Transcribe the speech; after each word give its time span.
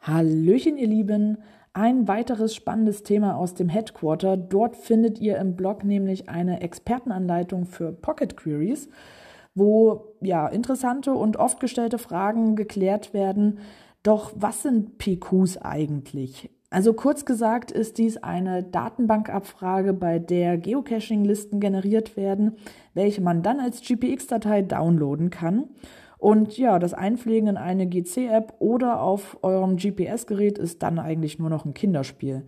Hallöchen, 0.00 0.76
ihr 0.76 0.88
Lieben. 0.88 1.38
Ein 1.72 2.08
weiteres 2.08 2.54
spannendes 2.54 3.02
Thema 3.02 3.36
aus 3.36 3.54
dem 3.54 3.68
Headquarter. 3.68 4.36
Dort 4.36 4.76
findet 4.76 5.18
ihr 5.18 5.38
im 5.38 5.56
Blog 5.56 5.82
nämlich 5.82 6.28
eine 6.28 6.60
Expertenanleitung 6.60 7.66
für 7.66 7.92
Pocket 7.92 8.36
Queries, 8.36 8.88
wo 9.54 10.14
ja 10.20 10.46
interessante 10.46 11.12
und 11.12 11.36
oft 11.36 11.58
gestellte 11.60 11.98
Fragen 11.98 12.54
geklärt 12.54 13.14
werden. 13.14 13.60
Doch 14.02 14.32
was 14.36 14.62
sind 14.62 14.98
PQs 14.98 15.58
eigentlich? 15.58 16.50
Also 16.70 16.92
kurz 16.92 17.24
gesagt 17.24 17.70
ist 17.70 17.98
dies 17.98 18.16
eine 18.16 18.62
Datenbankabfrage, 18.62 19.92
bei 19.92 20.18
der 20.18 20.58
Geocaching-Listen 20.58 21.60
generiert 21.60 22.16
werden, 22.16 22.56
welche 22.94 23.20
man 23.20 23.42
dann 23.42 23.60
als 23.60 23.80
GPX-Datei 23.80 24.62
downloaden 24.62 25.30
kann. 25.30 25.68
Und 26.24 26.56
ja, 26.56 26.78
das 26.78 26.94
Einpflegen 26.94 27.50
in 27.50 27.56
eine 27.58 27.86
GC-App 27.86 28.54
oder 28.58 29.02
auf 29.02 29.36
eurem 29.42 29.76
GPS-Gerät 29.76 30.56
ist 30.56 30.82
dann 30.82 30.98
eigentlich 30.98 31.38
nur 31.38 31.50
noch 31.50 31.66
ein 31.66 31.74
Kinderspiel. 31.74 32.46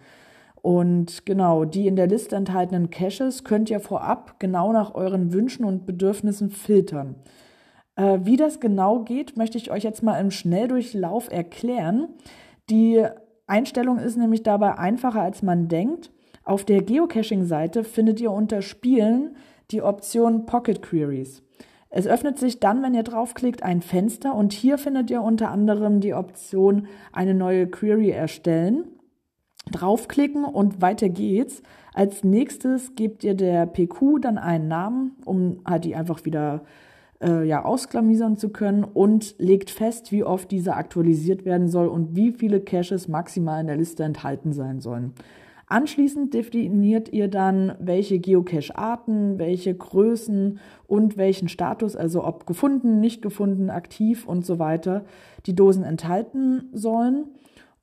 Und 0.62 1.26
genau, 1.26 1.66
die 1.66 1.86
in 1.86 1.94
der 1.94 2.06
Liste 2.06 2.36
enthaltenen 2.36 2.88
Caches 2.88 3.44
könnt 3.44 3.68
ihr 3.68 3.80
vorab 3.80 4.40
genau 4.40 4.72
nach 4.72 4.94
euren 4.94 5.34
Wünschen 5.34 5.66
und 5.66 5.84
Bedürfnissen 5.84 6.48
filtern. 6.48 7.16
Äh, 7.96 8.20
wie 8.22 8.38
das 8.38 8.60
genau 8.60 9.00
geht, 9.00 9.36
möchte 9.36 9.58
ich 9.58 9.70
euch 9.70 9.82
jetzt 9.82 10.02
mal 10.02 10.18
im 10.20 10.30
Schnelldurchlauf 10.30 11.30
erklären. 11.30 12.08
Die 12.70 13.04
Einstellung 13.46 13.98
ist 13.98 14.16
nämlich 14.16 14.42
dabei 14.42 14.78
einfacher, 14.78 15.20
als 15.20 15.42
man 15.42 15.68
denkt. 15.68 16.10
Auf 16.44 16.64
der 16.64 16.80
Geocaching-Seite 16.80 17.84
findet 17.84 18.22
ihr 18.22 18.32
unter 18.32 18.62
Spielen 18.62 19.36
die 19.70 19.82
Option 19.82 20.46
Pocket 20.46 20.80
Queries. 20.80 21.42
Es 21.90 22.06
öffnet 22.06 22.38
sich 22.38 22.60
dann, 22.60 22.82
wenn 22.82 22.94
ihr 22.94 23.02
draufklickt, 23.02 23.62
ein 23.62 23.80
Fenster 23.80 24.34
und 24.34 24.52
hier 24.52 24.78
findet 24.78 25.10
ihr 25.10 25.22
unter 25.22 25.50
anderem 25.50 26.00
die 26.00 26.14
Option 26.14 26.86
eine 27.12 27.34
neue 27.34 27.66
Query 27.68 28.10
erstellen. 28.10 28.84
Draufklicken 29.70 30.44
und 30.44 30.80
weiter 30.80 31.08
geht's. 31.08 31.62
Als 31.94 32.22
nächstes 32.22 32.94
gebt 32.94 33.24
ihr 33.24 33.34
der 33.34 33.66
PQ 33.66 34.20
dann 34.20 34.38
einen 34.38 34.68
Namen, 34.68 35.16
um 35.24 35.60
halt 35.64 35.84
die 35.84 35.96
einfach 35.96 36.24
wieder 36.24 36.64
äh, 37.22 37.46
ja, 37.46 37.64
ausklamüsern 37.64 38.36
zu 38.36 38.50
können 38.50 38.84
und 38.84 39.34
legt 39.38 39.70
fest, 39.70 40.12
wie 40.12 40.24
oft 40.24 40.50
diese 40.50 40.74
aktualisiert 40.74 41.44
werden 41.44 41.68
soll 41.68 41.88
und 41.88 42.14
wie 42.14 42.32
viele 42.32 42.60
Caches 42.60 43.08
maximal 43.08 43.60
in 43.60 43.66
der 43.66 43.76
Liste 43.76 44.04
enthalten 44.04 44.52
sein 44.52 44.80
sollen. 44.80 45.14
Anschließend 45.68 46.32
definiert 46.32 47.12
ihr 47.12 47.26
dann, 47.28 47.74
welche 47.80 48.20
Geocache-Arten, 48.20 49.38
welche 49.38 49.74
Größen 49.74 50.60
und 50.86 51.16
welchen 51.16 51.48
Status, 51.48 51.96
also 51.96 52.24
ob 52.24 52.46
gefunden, 52.46 53.00
nicht 53.00 53.20
gefunden, 53.20 53.68
aktiv 53.68 54.28
und 54.28 54.46
so 54.46 54.60
weiter, 54.60 55.04
die 55.44 55.56
Dosen 55.56 55.82
enthalten 55.82 56.68
sollen. 56.72 57.24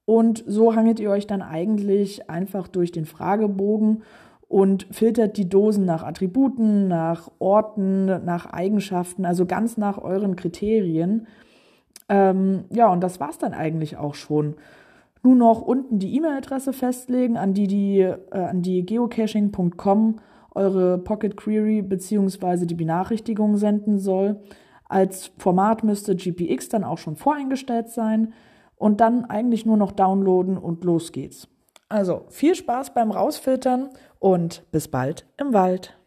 Und 0.05 0.43
so 0.47 0.75
hangelt 0.75 1.01
ihr 1.01 1.09
euch 1.09 1.27
dann 1.27 1.41
eigentlich 1.41 2.29
einfach 2.29 2.69
durch 2.69 2.93
den 2.93 3.05
Fragebogen 3.05 4.03
und 4.47 4.87
filtert 4.91 5.35
die 5.35 5.49
Dosen 5.49 5.83
nach 5.83 6.03
Attributen, 6.03 6.87
nach 6.87 7.31
Orten, 7.39 8.05
nach 8.05 8.45
Eigenschaften, 8.45 9.25
also 9.25 9.45
ganz 9.45 9.77
nach 9.77 9.97
euren 9.97 10.35
Kriterien. 10.37 11.27
Ähm, 12.07 12.65
ja, 12.69 12.91
und 12.91 13.01
das 13.01 13.19
war's 13.19 13.37
dann 13.37 13.53
eigentlich 13.53 13.97
auch 13.97 14.15
schon. 14.15 14.55
Nun 15.23 15.37
noch 15.37 15.61
unten 15.61 15.99
die 15.99 16.15
E-Mail-Adresse 16.15 16.73
festlegen, 16.73 17.37
an 17.37 17.53
die, 17.53 17.67
die, 17.67 17.99
äh, 17.99 18.17
an 18.31 18.61
die 18.61 18.85
geocaching.com 18.85 20.17
eure 20.53 20.97
Pocket 20.99 21.35
Query 21.35 21.81
bzw. 21.81 22.65
die 22.65 22.75
Benachrichtigung 22.75 23.57
senden 23.57 23.99
soll. 23.99 24.41
Als 24.87 25.31
Format 25.37 25.83
müsste 25.83 26.15
GPX 26.15 26.69
dann 26.69 26.83
auch 26.83 26.97
schon 26.97 27.15
voreingestellt 27.15 27.89
sein 27.89 28.33
und 28.75 29.01
dann 29.01 29.25
eigentlich 29.25 29.65
nur 29.65 29.77
noch 29.77 29.93
downloaden 29.93 30.57
und 30.57 30.83
los 30.83 31.11
geht's. 31.11 31.47
Also 31.89 32.25
viel 32.29 32.53
Spaß 32.53 32.93
beim 32.93 33.11
Rausfiltern 33.11 33.89
und 34.19 34.63
bis 34.71 34.87
bald 34.87 35.25
im 35.37 35.53
Wald. 35.53 35.97